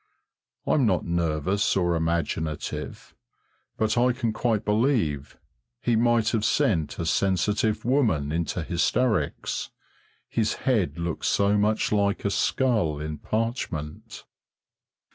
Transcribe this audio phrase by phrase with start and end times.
[0.65, 3.13] I'm not nervous or imaginative,
[3.77, 5.37] but I can quite believe
[5.79, 9.69] he might have sent a sensitive woman into hysterics
[10.27, 14.25] his head looked so much like a skull in parchment.